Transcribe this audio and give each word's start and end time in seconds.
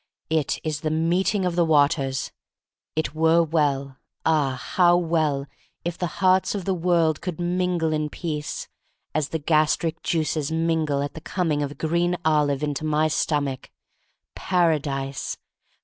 It 0.31 0.57
is 0.63 0.79
the 0.81 0.89
meeting 0.89 1.45
of 1.45 1.55
the 1.55 1.63
waters! 1.63 2.31
It 2.95 3.13
were 3.13 3.43
well, 3.43 3.97
ah, 4.25 4.59
how 4.73 4.97
well, 4.97 5.45
if 5.85 5.95
the 5.95 6.07
hearts 6.17 6.55
of 6.55 6.65
the 6.65 6.73
world 6.73 7.21
could 7.21 7.39
mingle 7.39 7.93
in 7.93 8.09
peace, 8.09 8.67
as 9.13 9.29
the 9.29 9.37
gastric 9.37 10.01
juices 10.01 10.51
mingle 10.51 11.03
at 11.03 11.13
the 11.13 11.21
coming 11.21 11.61
of 11.61 11.69
a 11.69 11.75
green 11.75 12.17
olive 12.25 12.63
into 12.63 12.83
my 12.83 13.09
stomach! 13.09 13.69
"Paradise! 14.33 15.37